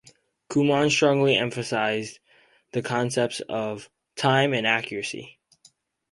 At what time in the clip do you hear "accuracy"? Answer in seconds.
4.65-5.37